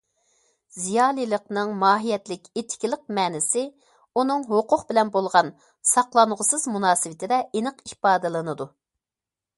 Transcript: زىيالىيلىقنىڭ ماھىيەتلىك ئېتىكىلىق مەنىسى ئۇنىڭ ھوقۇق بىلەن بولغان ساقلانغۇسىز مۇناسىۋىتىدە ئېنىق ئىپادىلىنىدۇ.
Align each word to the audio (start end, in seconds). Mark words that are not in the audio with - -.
زىيالىيلىقنىڭ 0.85 1.73
ماھىيەتلىك 1.83 2.49
ئېتىكىلىق 2.61 3.03
مەنىسى 3.19 3.65
ئۇنىڭ 4.21 4.47
ھوقۇق 4.49 4.87
بىلەن 4.93 5.13
بولغان 5.19 5.53
ساقلانغۇسىز 5.93 6.69
مۇناسىۋىتىدە 6.77 7.43
ئېنىق 7.51 7.89
ئىپادىلىنىدۇ. 7.91 8.73